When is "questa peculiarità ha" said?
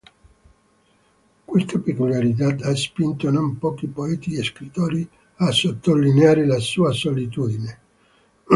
1.45-2.75